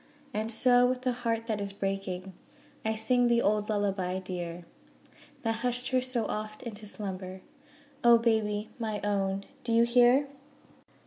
[0.33, 2.33] And so with a heart that is breaking
[2.83, 4.65] I sing the old 'Lullaby dear'
[5.43, 7.43] That hushed her so oft into slumber
[8.03, 10.27] O baby my own do you hear?